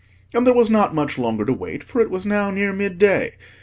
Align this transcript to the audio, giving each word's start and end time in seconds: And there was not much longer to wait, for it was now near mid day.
And 0.33 0.47
there 0.47 0.53
was 0.55 0.71
not 0.71 0.95
much 0.95 1.19
longer 1.19 1.45
to 1.45 1.53
wait, 1.53 1.83
for 1.83 2.01
it 2.01 2.09
was 2.09 2.25
now 2.25 2.49
near 2.49 2.73
mid 2.73 2.97
day. 2.97 3.33